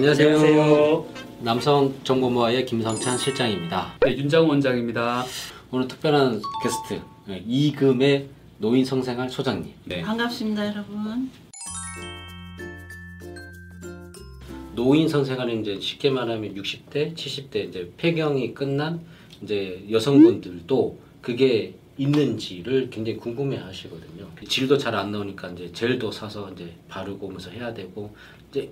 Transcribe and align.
안녕하세요. 0.00 0.28
안녕하세요. 0.28 1.06
남성정보모아의 1.40 2.66
김성찬 2.66 3.16
실장입니다. 3.16 3.94
네, 4.04 4.14
윤장 4.14 4.46
원장입니다. 4.46 5.24
오늘 5.70 5.88
특별한 5.88 6.42
게스트 6.62 7.00
네, 7.26 7.42
이금의 7.46 8.28
노인 8.58 8.84
성생활 8.84 9.30
소장님. 9.30 9.72
네. 9.86 10.02
반갑습니다, 10.02 10.66
여러분. 10.66 11.30
노인 14.74 15.08
성생활은 15.08 15.62
이제 15.62 15.80
쉽게 15.80 16.10
말하면 16.10 16.54
60대, 16.54 17.14
70대 17.14 17.70
이제 17.70 17.90
폐경이 17.96 18.52
끝난 18.52 19.00
이제 19.40 19.82
여성분들도 19.90 20.98
그게 21.22 21.74
있는지를 21.96 22.90
굉장히 22.90 23.16
궁금해 23.16 23.56
하시거든요. 23.56 24.26
질도 24.46 24.76
잘 24.76 24.94
안 24.94 25.10
나오니까 25.10 25.48
이제 25.52 25.72
젤도 25.72 26.12
사서 26.12 26.50
이제 26.52 26.74
바르고 26.88 27.28
오면서 27.28 27.50
해야 27.50 27.72
되고 27.72 28.14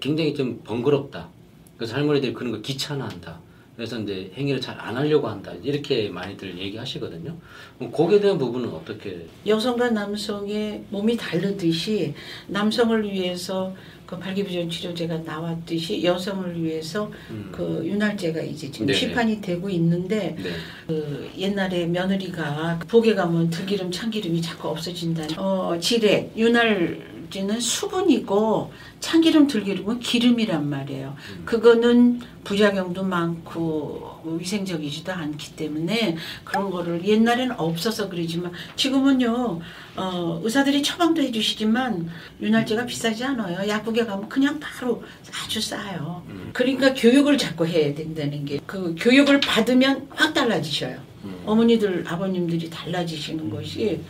굉장히 0.00 0.34
좀 0.34 0.60
번거롭다. 0.64 1.28
그래서 1.76 1.96
할머니들이 1.96 2.32
그런 2.32 2.52
거 2.52 2.60
귀찮아한다. 2.60 3.38
그래서 3.76 3.98
이제 3.98 4.30
행위를 4.36 4.60
잘 4.60 4.78
안 4.78 4.96
하려고 4.96 5.26
한다. 5.28 5.52
이렇게 5.64 6.08
많이들 6.08 6.56
얘기하시거든요. 6.58 7.34
그럼 7.78 7.90
거기에 7.92 8.20
대한 8.20 8.38
부분은 8.38 8.68
어떻게? 8.68 9.26
여성과 9.46 9.90
남성의 9.90 10.84
몸이 10.90 11.16
다르듯이 11.16 12.14
남성을 12.46 13.02
위해서 13.10 13.74
그 14.06 14.16
발기부전 14.18 14.68
치료제가 14.70 15.18
나왔듯이 15.18 16.04
여성을 16.04 16.62
위해서 16.62 17.10
음. 17.30 17.48
그 17.50 17.82
윤활제가 17.84 18.42
이제 18.42 18.70
지금 18.70 18.86
네네. 18.86 18.98
시판이 18.98 19.40
되고 19.40 19.68
있는데 19.70 20.36
네. 20.40 20.50
그 20.86 21.30
옛날에 21.38 21.86
며느리가 21.86 22.78
복에 22.86 23.14
가면 23.14 23.50
들기름 23.50 23.90
참기름이 23.90 24.40
자꾸 24.42 24.68
없어진다는 24.68 25.36
어 25.38 25.76
지레 25.80 26.30
윤활 26.36 27.13
제는 27.30 27.60
수분이고 27.60 28.73
참기름 29.01 29.46
들기름은 29.46 30.01
기름이란 30.01 30.69
말이에요. 30.69 31.17
그거는 31.44 32.20
부작용도 32.44 33.03
많고 33.03 34.20
뭐 34.25 34.36
위생적이지도 34.39 35.12
않기 35.12 35.56
때문에 35.56 36.16
그런 36.44 36.70
거를 36.70 37.05
옛날에는 37.05 37.58
없어서 37.58 38.08
그러지만 38.08 38.53
지금은요 38.77 39.61
어, 39.97 40.41
의사들이 40.42 40.83
처방도 40.83 41.22
해주시지만 41.22 42.08
윤활제가 42.41 42.86
비싸지 42.86 43.25
않아요. 43.25 43.69
약국에 43.69 44.05
가면 44.05 44.28
그냥 44.28 44.59
바로 44.61 45.03
아주 45.44 45.61
싸요. 45.61 46.22
그러니까 46.53 46.94
교육을 46.94 47.38
자꾸 47.38 47.66
해야 47.66 47.94
된다는 47.94 48.44
게 48.44 48.59
그 48.66 48.94
교육을 48.98 49.41
받으면 49.41 50.09
확 50.11 50.34
달라지셔요. 50.34 50.98
음. 51.25 51.42
어머니들 51.47 52.05
아버님들이 52.06 52.69
달라지시는 52.70 53.50
것이 53.50 54.00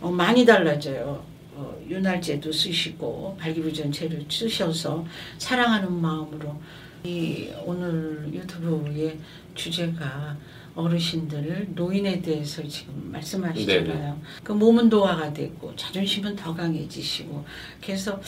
어, 0.00 0.10
많이 0.10 0.44
달라져요. 0.44 1.24
어, 1.54 1.76
윤활제도 1.88 2.50
쓰시고 2.50 3.36
발기부전제를 3.38 4.26
쓰셔서 4.28 5.04
사랑하는 5.38 5.92
마음으로 5.92 6.58
이 7.04 7.48
오늘 7.64 8.30
유튜브의 8.32 9.18
주제가 9.54 10.36
어르신들 10.74 11.68
노인에 11.74 12.22
대해서 12.22 12.66
지금 12.66 13.10
말씀하시잖아요. 13.12 14.20
그 14.42 14.52
몸은 14.52 14.88
노화가 14.88 15.34
되고 15.34 15.74
자존심은 15.76 16.36
더 16.36 16.54
강해지시고 16.54 17.44
그래서 17.84 18.20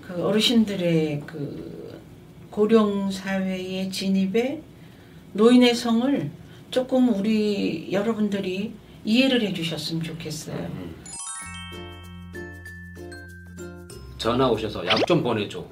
그 0.00 0.24
어르신들의 0.24 1.22
그 1.26 2.00
고령 2.50 3.10
사회의 3.10 3.90
진입에 3.90 4.62
노인의 5.32 5.74
성을 5.74 6.30
조금 6.70 7.08
우리 7.14 7.88
여러분들이 7.90 8.72
이해를 9.04 9.42
해주셨으면 9.42 10.02
좋겠어요. 10.02 10.70
전화 14.18 14.48
오셔서 14.50 14.86
약 14.86 15.06
좀 15.06 15.22
보내줘. 15.22 15.64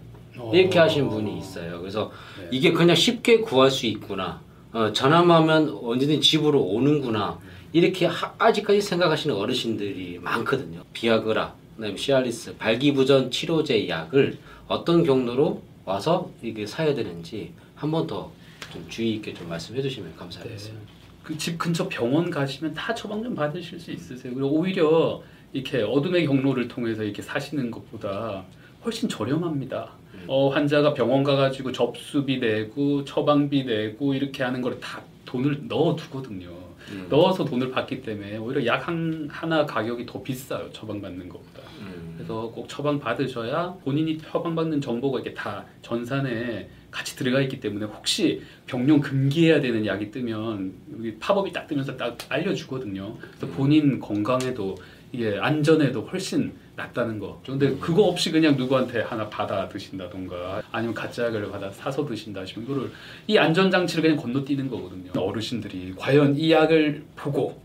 이렇게 0.52 0.78
하신 0.78 1.08
분이 1.08 1.38
있어요. 1.38 1.80
그래서 1.80 2.10
네. 2.38 2.48
이게 2.52 2.72
그냥 2.72 2.94
쉽게 2.94 3.40
구할 3.40 3.70
수 3.70 3.86
있구나. 3.86 4.40
어, 4.72 4.92
전화만 4.92 5.42
하면 5.42 5.78
언제든 5.82 6.20
집으로 6.20 6.62
오는구나. 6.62 7.38
이렇게 7.72 8.06
하- 8.06 8.34
아직까지 8.38 8.80
생각하시는 8.80 9.34
어르신들이 9.34 10.18
많거든요. 10.22 10.82
비아그라, 10.92 11.54
그다음에 11.76 11.96
시알리스, 11.96 12.56
발기부전 12.56 13.30
치료제 13.30 13.88
약을 13.88 14.38
어떤 14.68 15.02
경로로 15.04 15.62
와서 15.84 16.30
이게 16.42 16.66
사야 16.66 16.94
되는지 16.94 17.52
한 17.74 17.90
번 17.90 18.06
더 18.06 18.30
좀 18.72 18.84
주의 18.88 19.12
있게 19.14 19.32
좀 19.32 19.48
말씀해 19.48 19.80
주시면 19.80 20.10
네. 20.10 20.16
감사하겠습니다. 20.18 20.86
그집 21.22 21.58
근처 21.58 21.88
병원 21.88 22.30
가시면 22.30 22.74
다 22.74 22.94
처방 22.94 23.22
좀 23.22 23.34
받으실 23.34 23.78
수 23.80 23.90
있으세요. 23.90 24.32
그리고 24.34 24.50
오히려 24.50 25.22
이렇게 25.52 25.82
어둠의 25.82 26.26
경로를 26.26 26.68
통해서 26.68 27.02
이렇게 27.02 27.22
사시는 27.22 27.70
것보다 27.70 28.44
훨씬 28.84 29.08
저렴합니다. 29.08 29.90
음. 30.14 30.24
어, 30.28 30.48
환자가 30.48 30.94
병원 30.94 31.24
가가지고 31.24 31.72
접수비 31.72 32.38
내고 32.38 33.04
처방비 33.04 33.64
내고 33.64 34.14
이렇게 34.14 34.42
하는 34.42 34.60
걸 34.62 34.78
다 34.80 35.02
돈을 35.24 35.66
넣어 35.66 35.96
두거든요. 35.96 36.48
음. 36.92 37.06
넣어서 37.10 37.44
돈을 37.44 37.72
받기 37.72 38.02
때문에 38.02 38.36
오히려 38.36 38.64
약 38.66 38.86
한, 38.86 39.26
하나 39.30 39.66
가격이 39.66 40.06
더 40.06 40.22
비싸요. 40.22 40.70
처방 40.72 41.00
받는 41.00 41.28
것보다. 41.28 41.62
음. 41.80 42.14
그래서 42.16 42.48
꼭 42.54 42.68
처방 42.68 43.00
받으셔야 43.00 43.76
본인이 43.82 44.18
처방받는 44.18 44.80
정보가 44.80 45.18
이렇게 45.18 45.34
다 45.34 45.64
전산에 45.82 46.68
같이 46.92 47.16
들어가 47.16 47.40
있기 47.40 47.58
때문에 47.58 47.86
혹시 47.86 48.40
병용 48.66 49.00
금기해야 49.00 49.60
되는 49.60 49.84
약이 49.84 50.12
뜨면 50.12 50.72
여기 50.96 51.16
팝업이 51.18 51.52
딱 51.52 51.66
뜨면서 51.66 51.96
딱 51.96 52.16
알려주거든요. 52.28 53.16
그래서 53.18 53.46
본인 53.56 53.98
건강에도 53.98 54.76
이게 55.12 55.38
안전에도 55.40 56.02
훨씬 56.02 56.52
낫다는 56.76 57.18
거. 57.18 57.40
근데 57.46 57.74
그거 57.76 58.02
없이 58.04 58.30
그냥 58.30 58.56
누구한테 58.56 59.00
하나 59.00 59.28
받아 59.28 59.68
드신다던가 59.68 60.62
아니면 60.70 60.94
가짜 60.94 61.24
약을 61.26 61.50
받아 61.50 61.70
사서 61.70 62.04
드신다 62.04 62.42
하시면 62.42 62.68
이거를 62.68 62.90
이 63.26 63.38
안전 63.38 63.70
장치를 63.70 64.02
그냥 64.02 64.16
건너뛰는 64.18 64.68
거거든요. 64.68 65.12
어르신들이 65.16 65.94
과연 65.96 66.36
이 66.36 66.52
약을 66.52 67.04
보고 67.16 67.62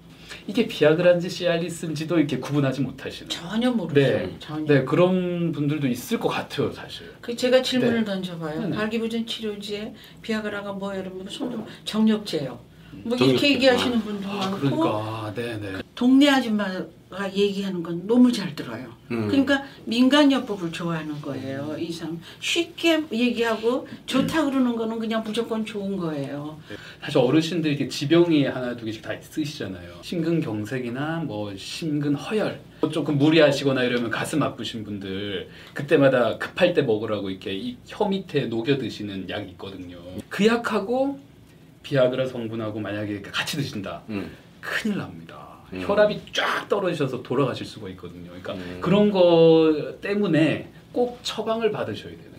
이게 0.48 0.66
비아그라인지 0.66 1.30
시알리스인지도 1.30 2.18
이렇게 2.18 2.38
구분하지 2.38 2.82
못하시는. 2.82 3.30
전혀 3.30 3.70
모르죠. 3.70 4.00
네. 4.00 4.34
전혀. 4.40 4.66
네 4.74 4.86
그런 4.86 5.52
분들도 5.52 5.88
있을 5.88 6.18
것 6.20 6.30
같아요 6.30 6.72
사실. 6.72 7.08
그 7.20 7.36
제가 7.36 7.62
질문을 7.62 8.06
던져봐요. 8.06 8.62
네네. 8.62 8.76
발기부전 8.78 9.26
치료제 9.26 9.94
비아그라가 10.22 10.72
뭐예요? 10.74 11.04
손 11.28 11.66
정력제요. 11.84 12.71
뭐. 13.04 13.18
이렇게 13.18 13.52
얘기하시는 13.54 14.00
분도 14.02 14.30
아, 14.30 14.50
많고 14.50 14.58
그러니까 14.60 15.34
네네. 15.36 15.82
동네 15.96 16.30
아줌마가 16.30 17.34
얘기하는 17.34 17.84
건 17.84 18.06
너무 18.08 18.32
잘 18.32 18.56
들어요. 18.56 18.92
음. 19.12 19.28
그러니까 19.28 19.64
민간요법을 19.86 20.72
좋아하는 20.72 21.22
거예요. 21.22 21.76
이 21.78 21.92
사람 21.92 22.20
쉽게 22.40 23.04
얘기하고 23.12 23.88
좋다 24.06 24.46
그러는 24.46 24.76
거는 24.76 25.00
그냥 25.00 25.24
무조건 25.24 25.66
좋은 25.66 25.98
거예요. 25.98 26.58
사실 27.02 27.18
어르신들 27.18 27.72
이렇게 27.72 27.88
지병이 27.88 28.46
하나 28.46 28.76
두 28.76 28.86
개씩 28.86 29.02
다 29.02 29.14
있으시잖아요. 29.14 30.00
심근경색이나 30.02 31.24
뭐 31.26 31.54
심근허열. 31.56 32.60
뭐 32.80 32.90
조금 32.90 33.18
무리하시거나 33.18 33.84
이러면 33.84 34.10
가슴 34.10 34.42
아프신 34.42 34.84
분들 34.84 35.50
그때마다 35.74 36.38
급할 36.38 36.74
때 36.74 36.82
먹으라고 36.82 37.30
이렇게 37.30 37.54
이혀 37.54 38.08
밑에 38.08 38.46
녹여 38.46 38.78
드시는 38.78 39.30
약이 39.30 39.52
있거든요. 39.52 39.98
그 40.30 40.48
약하고 40.48 41.20
비아그라 41.84 42.26
성분하고 42.28 42.80
만약에 42.80 43.22
같이 43.22 43.58
드신다. 43.58 44.02
음. 44.10 44.32
큰일 44.60 44.98
납니다. 44.98 45.48
음. 45.74 45.82
혈압이 45.86 46.20
쫙 46.34 46.68
떨어지셔서 46.70 47.24
돌아가실 47.24 47.66
수가 47.66 47.90
있거든요. 47.90 48.26
그러니까 48.28 48.54
음. 48.54 48.78
그런 48.82 49.12
거 49.12 49.96
때문에 50.02 50.70
꼭 50.92 51.20
처방을 51.24 51.72
받으셔야 51.72 52.12
돼요. 52.12 52.32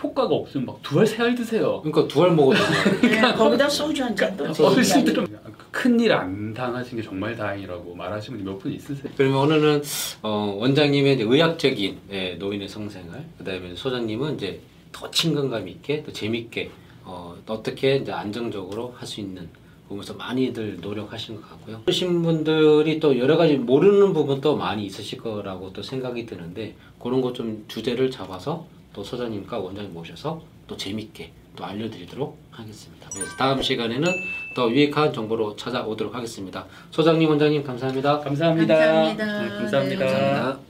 효과가 0.00 0.32
없으면 0.32 0.64
막 0.66 0.80
두 0.82 1.00
알 1.00 1.06
세 1.06 1.20
알 1.24 1.34
드세요. 1.34 1.80
그러니까 1.82 2.06
두 2.06 2.22
알 2.22 2.30
먹어도 2.32 2.58
네, 3.02 3.20
거기다 3.34 3.68
소주 3.68 4.04
한잔 4.04 4.36
또. 4.36 4.44
어르신들은 4.66 5.26
큰일 5.72 6.12
안 6.12 6.54
당하신 6.54 6.96
게 6.98 7.02
정말 7.02 7.34
다행이라고 7.36 7.94
말하시는 7.96 8.38
분 8.38 8.46
몇 8.54 8.58
분 8.60 8.72
있으세요? 8.72 9.12
그러면 9.16 9.38
오늘은 9.38 9.82
어, 10.22 10.56
원장님의 10.58 11.20
의학적인 11.20 11.98
예, 12.12 12.34
노인의 12.34 12.68
성생활, 12.68 13.24
그다음에 13.38 13.74
소장님은 13.74 14.36
이제 14.36 14.60
더 14.92 15.10
친근감 15.10 15.66
있게, 15.68 16.04
더 16.04 16.12
재밌게 16.12 16.70
어, 17.08 17.34
어떻게 17.46 17.96
이제 17.96 18.12
안정적으로 18.12 18.94
할 18.96 19.06
수 19.08 19.20
있는 19.20 19.48
보면서 19.88 20.12
많이들 20.12 20.78
노력하신 20.82 21.36
것 21.36 21.48
같고요. 21.48 21.80
그러신 21.86 22.20
분들이 22.22 23.00
또 23.00 23.18
여러 23.18 23.38
가지 23.38 23.56
모르는 23.56 24.12
부분도 24.12 24.54
많이 24.56 24.84
있으실 24.84 25.18
거라고 25.18 25.72
또 25.72 25.82
생각이 25.82 26.26
드는데 26.26 26.74
그런 27.00 27.22
거좀 27.22 27.64
주제를 27.68 28.10
잡아서 28.10 28.66
또 28.92 29.02
소장님과 29.02 29.58
원장님 29.58 29.94
모셔서 29.94 30.42
또 30.66 30.76
재밌게 30.76 31.32
또 31.56 31.64
알려드리도록 31.64 32.36
하겠습니다. 32.50 33.08
그래서 33.14 33.34
다음 33.38 33.62
시간에는 33.62 34.04
더 34.54 34.70
유익한 34.70 35.12
정보로 35.14 35.56
찾아오도록 35.56 36.14
하겠습니다. 36.14 36.66
소장님, 36.90 37.26
원장님 37.30 37.64
감사합니다. 37.64 38.20
감사합니다. 38.20 38.74
감사합니다. 38.76 39.42
네, 39.42 39.48
감사합니다. 39.48 40.04
네. 40.04 40.10
감사합니다. 40.12 40.67